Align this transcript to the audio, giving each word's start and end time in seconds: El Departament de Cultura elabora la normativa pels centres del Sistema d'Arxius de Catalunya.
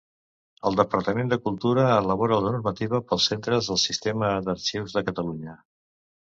El 0.69 0.77
Departament 0.79 1.29
de 1.33 1.37
Cultura 1.43 1.83
elabora 1.97 2.41
la 2.47 2.55
normativa 2.55 3.03
pels 3.11 3.29
centres 3.33 3.71
del 3.73 3.81
Sistema 3.85 4.33
d'Arxius 4.51 4.99
de 4.99 5.07
Catalunya. 5.13 5.59